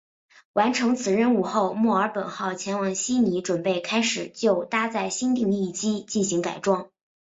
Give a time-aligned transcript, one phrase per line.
[0.53, 6.89] 完成此任务后墨尔本号前往悉尼准备开始就搭载新定翼机进行改装。